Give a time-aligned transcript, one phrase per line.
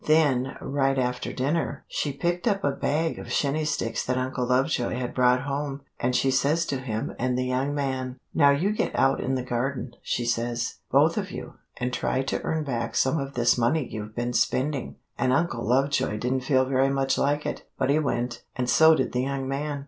[0.07, 4.95] Then, right after dinner, she picked up a bag of shinney sticks that Uncle Lovejoy
[4.95, 8.97] had brought home, and she says to him and the young man:" "'Now you get
[8.97, 13.19] out in the garden,' she says, 'both of you, and try to earn back some
[13.19, 17.67] of this money you've been spending.' And Uncle Lovejoy didn't feel very much like it,
[17.77, 19.79] but he went, and so did the young man.